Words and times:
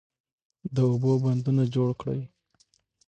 د 0.75 0.77
اوبو 0.89 1.11
بندونه 1.23 1.63
جوړ 1.73 1.89
کړئ. 2.01 2.21